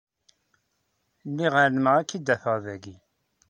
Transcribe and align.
Lliɣ 1.29 1.53
ɛelmeɣ 1.61 1.95
ad 1.97 2.05
k-id-afeɣ 2.09 2.57
dayi. 2.65 2.95